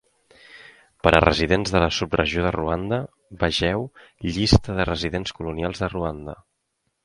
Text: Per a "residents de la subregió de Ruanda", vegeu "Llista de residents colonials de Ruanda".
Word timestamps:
Per 1.07 1.11
a 1.17 1.19
"residents 1.25 1.73
de 1.75 1.81
la 1.83 1.89
subregió 1.97 2.47
de 2.47 2.53
Ruanda", 2.57 2.99
vegeu 3.45 3.87
"Llista 4.33 4.81
de 4.81 4.91
residents 4.95 5.39
colonials 5.41 5.85
de 5.87 5.95
Ruanda". 5.97 6.41